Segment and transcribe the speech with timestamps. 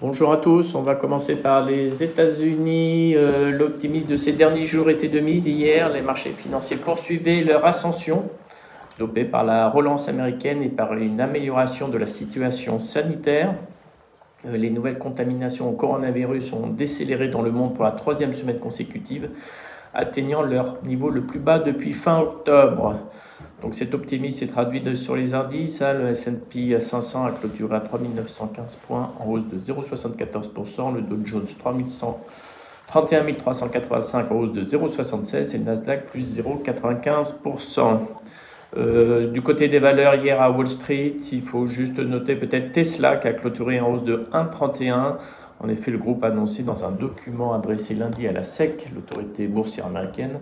[0.00, 3.16] Bonjour à tous, on va commencer par les États-Unis.
[3.16, 5.48] Euh, l'optimisme de ces derniers jours était de mise.
[5.48, 8.30] Hier, les marchés financiers poursuivaient leur ascension,
[9.00, 13.56] dopés par la relance américaine et par une amélioration de la situation sanitaire.
[14.46, 18.60] Euh, les nouvelles contaminations au coronavirus ont décéléré dans le monde pour la troisième semaine
[18.60, 19.30] consécutive,
[19.94, 23.00] atteignant leur niveau le plus bas depuis fin octobre.
[23.62, 25.82] Donc cet optimisme s'est traduit sur les indices.
[25.82, 25.94] Hein.
[25.94, 30.94] le S&P 500 a clôturé à 3915 points en hausse de 0,74%.
[30.94, 31.84] Le Dow Jones 31
[32.88, 37.98] 385 en hausse de 0,76 et le Nasdaq plus 0,95%.
[38.76, 43.16] Euh, du côté des valeurs, hier à Wall Street, il faut juste noter peut-être Tesla
[43.16, 45.16] qui a clôturé en hausse de 1,31.
[45.60, 49.46] En effet, le groupe a annoncé dans un document adressé lundi à la SEC, l'autorité
[49.48, 50.38] boursière américaine,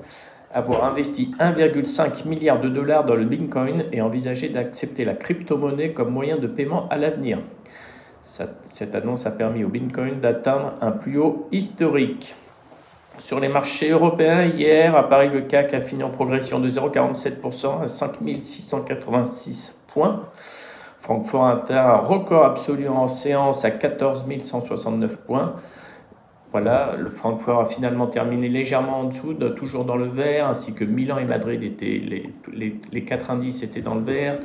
[0.56, 6.10] avoir investi 1,5 milliard de dollars dans le Bitcoin et envisager d'accepter la crypto-monnaie comme
[6.10, 7.40] moyen de paiement à l'avenir.
[8.22, 12.34] Cette annonce a permis au Bitcoin d'atteindre un plus haut historique.
[13.18, 17.82] Sur les marchés européens, hier, à Paris, le CAC a fini en progression de 0,47%
[17.82, 20.22] à 5686 points.
[21.00, 25.54] Francfort a atteint un record absolu en séance à 14 169 points.
[26.52, 30.84] Voilà, le Francfort a finalement terminé légèrement en dessous, toujours dans le vert, ainsi que
[30.84, 34.38] Milan et Madrid étaient les, les, quatre indices étaient dans le vert.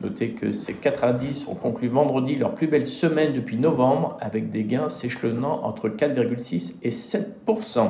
[0.00, 4.50] Notez que ces quatre indices ont conclu vendredi leur plus belle semaine depuis novembre, avec
[4.50, 7.88] des gains s'échelonnant entre 4,6 et 7%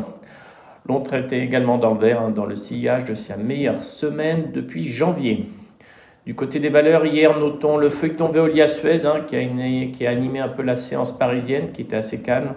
[0.89, 4.87] L'autre était également dans le vert, hein, dans le sillage de sa meilleure semaine depuis
[4.87, 5.45] janvier.
[6.25, 9.41] Du côté des valeurs, hier, notons le feuilleton Veolia Suez hein, qui, a
[9.93, 12.55] qui a animé un peu la séance parisienne, qui était assez calme.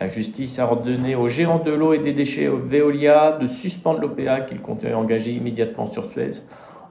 [0.00, 4.40] La justice a ordonné aux géants de l'eau et des déchets Veolia de suspendre l'OPA
[4.40, 6.40] qu'il comptait engager immédiatement sur Suez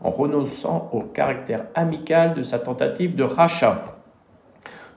[0.03, 3.97] en renonçant au caractère amical de sa tentative de rachat.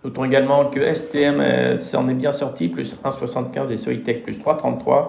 [0.04, 5.08] Notons également que STM s'en est bien sorti, plus 1,75 et Soitec plus 3,33.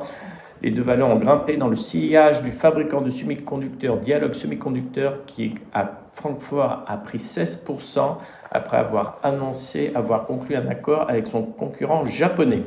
[0.62, 5.56] Les deux valeurs ont grimpé dans le sillage du fabricant de semi-conducteurs Dialog Semiconducteur qui
[5.74, 8.16] à Francfort a pris 16%
[8.50, 12.64] après avoir annoncé avoir conclu un accord avec son concurrent japonais.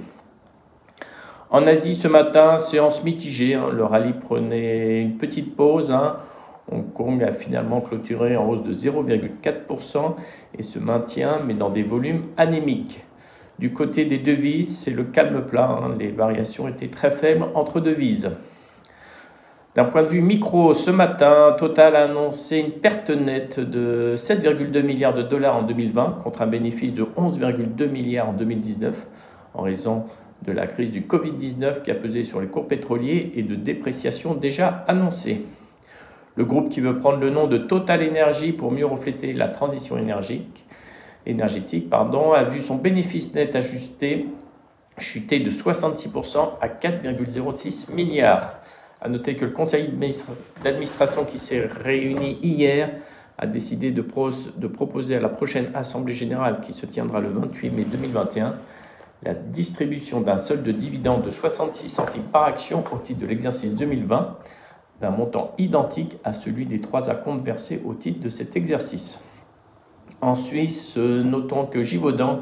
[1.57, 3.55] En Asie, ce matin, séance mitigée.
[3.55, 3.71] Hein.
[3.75, 5.91] le rallye prenait une petite pause.
[5.91, 6.17] Hein.
[6.71, 10.17] Hong Kong a finalement clôturé en hausse de 0,4%
[10.59, 13.03] et se maintient, mais dans des volumes anémiques.
[13.59, 15.81] Du côté des devises, c'est le calme plat.
[15.83, 15.97] Hein.
[15.99, 18.33] les variations étaient très faibles entre devises.
[19.75, 24.83] D'un point de vue micro, ce matin, Total a annoncé une perte nette de 7,2
[24.83, 29.07] milliards de dollars en 2020 contre un bénéfice de 11,2 milliards en 2019
[29.55, 30.05] en raison
[30.43, 34.35] de la crise du Covid-19 qui a pesé sur les cours pétroliers et de dépréciation
[34.35, 35.43] déjà annoncée.
[36.37, 39.97] Le groupe qui veut prendre le nom de Total Energy pour mieux refléter la transition
[39.97, 40.67] énergique,
[41.25, 44.27] énergétique pardon, a vu son bénéfice net ajusté
[44.99, 48.55] chuter de 66% à 4,06 milliards.
[49.01, 49.91] À noter que le conseil
[50.65, 52.91] d'administration qui s'est réuni hier
[53.39, 54.03] a décidé de,
[54.57, 58.55] de proposer à la prochaine Assemblée générale qui se tiendra le 28 mai 2021
[59.23, 63.75] la distribution d'un solde de dividende de 66 centimes par action au titre de l'exercice
[63.75, 64.37] 2020,
[65.01, 69.21] d'un montant identique à celui des trois acomptes versés au titre de cet exercice.
[70.21, 72.41] En Suisse, notons que Givaudan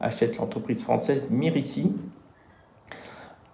[0.00, 1.92] achète l'entreprise française Mirici.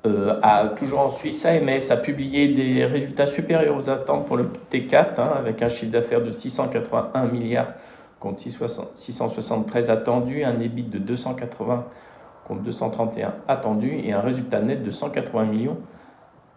[0.05, 4.51] Euh, a, toujours en Suisse, AMS a publié des résultats supérieurs aux attentes pour le
[4.71, 7.73] T4, hein, avec un chiffre d'affaires de 681 milliards
[8.19, 11.87] contre 673 attendus, un EBIT de 280
[12.47, 15.79] contre 231 attendus et un résultat net de 180 millions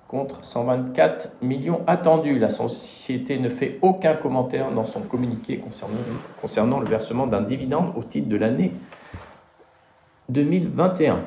[0.07, 2.40] contre 124 millions attendus.
[2.40, 5.62] La société ne fait aucun commentaire dans son communiqué
[6.41, 8.72] concernant, le versement d'un dividende au titre de l'année
[10.29, 11.19] 2021.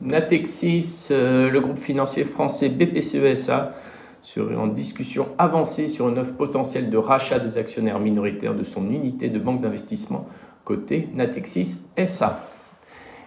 [0.00, 3.72] Natexis, euh, le groupe financier français BPCESA,
[4.20, 8.90] serait en discussion avancée sur une offre potentielle de rachat des actionnaires minoritaires de son
[8.90, 10.26] unité de banque d'investissement
[10.64, 12.40] côté Natexis SA.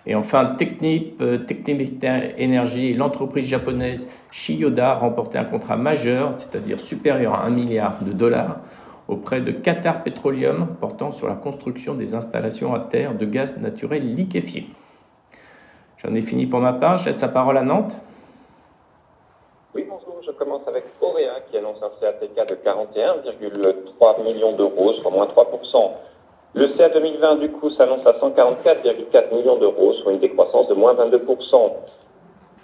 [0.06, 2.04] Et enfin, Technip, euh, Technip
[2.40, 8.12] Energy, l'entreprise japonaise Shiyoda a remporté un contrat majeur, c'est-à-dire supérieur à 1 milliard de
[8.12, 8.58] dollars,
[9.08, 14.16] auprès de Qatar Petroleum, portant sur la construction des installations à terre de gaz naturel
[14.16, 14.66] liquéfié.
[15.98, 17.96] J'en ai fini pour ma part, je laisse la parole à Nantes.
[19.76, 25.12] Oui, bonjour, je commence avec Auréa qui annonce un CATK de 41,3 millions d'euros, soit
[25.12, 25.92] moins 3%.
[26.54, 30.94] Le CA 2020, du coup, s'annonce à 144,4 millions d'euros, soit une décroissance de moins
[30.94, 31.72] 22%.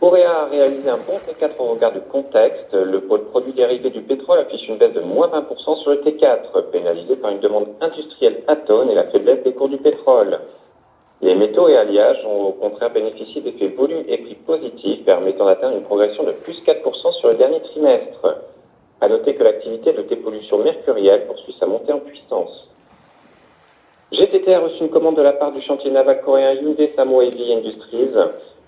[0.01, 2.73] Auréa a réalisé un bon T4 au regard du contexte.
[2.73, 7.15] Le produit dérivé du pétrole affiche une baisse de moins 20% sur le T4, pénalisé
[7.15, 10.37] par une demande industrielle atone et la faiblesse des cours du pétrole.
[11.21, 15.77] Les métaux et alliages ont au contraire bénéficié d'effets volume et prix positifs permettant d'atteindre
[15.77, 18.43] une progression de plus 4% sur le dernier trimestre.
[18.99, 22.67] À noter que l'activité de dépollution mercurielle poursuit sa montée en puissance.
[24.37, 27.53] GTT a reçu une commande de la part du chantier naval coréen Hyundai Samo Heavy
[27.53, 28.13] Industries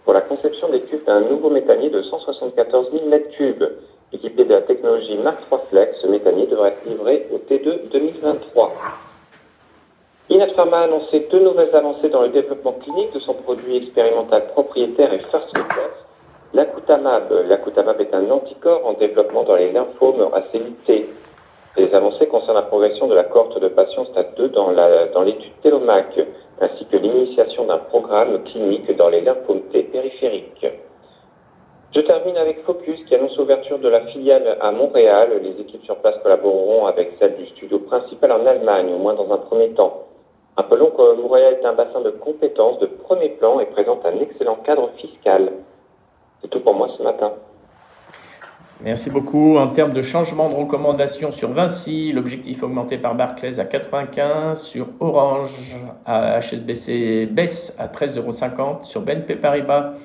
[0.03, 3.69] pour la conception des tubes d'un nouveau méthanier de 174 000 m3.
[4.11, 8.73] Équipé de la technologie Mark III Flex, ce méthanier devrait être livré au T2 2023.
[10.31, 15.13] Inat a annoncé deux nouvelles avancées dans le développement clinique de son produit expérimental propriétaire
[15.13, 15.91] et first class,
[16.53, 17.31] l'acutamab.
[17.47, 20.41] L'acutamab est un anticorps en développement dans les lymphomes à.
[21.77, 24.71] Les avancées concernent la progression de la cohorte de patients stade 2 dans,
[25.13, 26.19] dans l'étude TELOMAC,
[26.61, 30.65] ainsi que l'initiation d'un programme clinique dans les lymphomes périphériques.
[31.95, 35.41] Je termine avec Focus qui annonce l'ouverture de la filiale à Montréal.
[35.41, 39.31] Les équipes sur place collaboreront avec celles du studio principal en Allemagne, au moins dans
[39.31, 40.05] un premier temps.
[40.55, 44.57] Rappelons que Montréal est un bassin de compétences de premier plan et présente un excellent
[44.57, 45.51] cadre fiscal.
[46.41, 47.31] C'est tout pour moi ce matin.
[48.81, 49.57] Merci beaucoup.
[49.57, 54.87] En termes de changement de recommandation sur Vinci, l'objectif augmenté par Barclays à 95, sur
[55.01, 59.95] Orange à HSBC baisse à 13,50 euros, sur BNP Paribas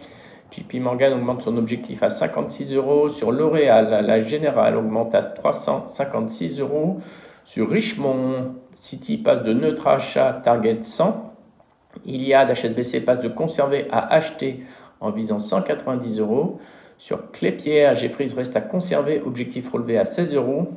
[0.51, 3.09] JP Morgan augmente son objectif à 56 euros.
[3.09, 6.99] Sur L'Oréal, la Générale augmente à 356 euros.
[7.45, 11.33] Sur Richemont, City passe de neutre à achat, target 100.
[12.07, 14.61] Iliad, HSBC passe de conserver à acheter
[15.01, 16.59] en visant 190 euros.
[16.99, 20.69] Sur Clépierre, Jeffries reste à conserver, objectif relevé à 16 euros.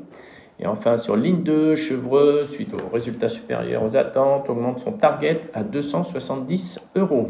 [0.59, 5.41] Et enfin, sur ligne 2, Chevreux, suite aux résultats supérieurs aux attentes, augmente son target
[5.53, 7.29] à 270 euros.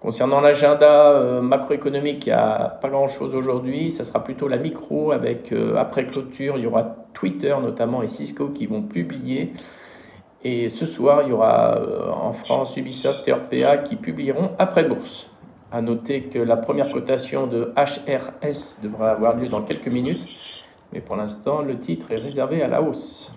[0.00, 3.88] Concernant l'agenda euh, macroéconomique, il n'y a pas grand-chose aujourd'hui.
[3.88, 8.08] Ça sera plutôt la micro avec, euh, après clôture, il y aura Twitter notamment et
[8.08, 9.52] Cisco qui vont publier.
[10.42, 14.82] Et ce soir, il y aura euh, en France Ubisoft et Orpea qui publieront après
[14.82, 15.31] bourse.
[15.72, 20.22] À noter que la première cotation de HRS devra avoir lieu dans quelques minutes.
[20.92, 23.32] Mais pour l'instant, le titre est réservé à la hausse.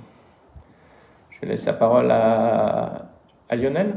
[1.30, 3.08] Je laisse la parole à,
[3.52, 3.96] Lionel.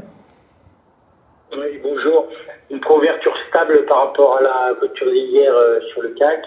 [1.51, 2.27] Oui, bonjour
[2.69, 6.45] une couverture stable par rapport à la clôture d'hier euh, sur le CAC.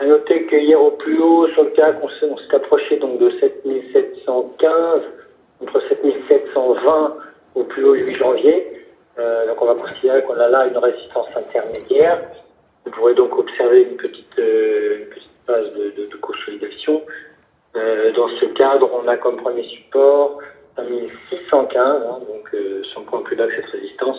[0.00, 3.30] À noter que hier au plus haut sur le CAC, on s'est approché donc de
[3.30, 5.02] 7715
[5.58, 7.16] contre 7720
[7.54, 8.77] au plus haut le 8 janvier.
[9.18, 12.20] Euh, donc on va considérer qu'on a là une résistance intermédiaire.
[12.84, 15.06] Vous pourrez donc observer une petite, euh,
[15.46, 17.02] phase de, consolidation.
[17.76, 20.38] Euh, dans ce cadre, on a comme premier support
[20.78, 22.54] 1615, hein, donc
[22.94, 24.18] son point plus bas que cette résistance.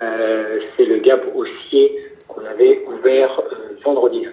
[0.00, 3.40] C'est le gap haussier qu'on avait ouvert
[3.82, 4.26] vendredi.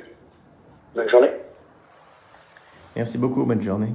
[0.95, 1.31] Bonne journée.
[2.95, 3.89] Merci beaucoup, bonne journée.